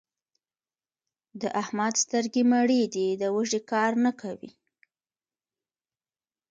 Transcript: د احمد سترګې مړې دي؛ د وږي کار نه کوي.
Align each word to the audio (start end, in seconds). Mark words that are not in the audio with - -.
د 1.41 1.43
احمد 1.61 1.93
سترګې 2.03 2.43
مړې 2.51 2.81
دي؛ 2.93 3.07
د 3.21 3.23
وږي 3.35 3.61
کار 3.71 3.91
نه 4.05 4.11
کوي. 4.21 4.51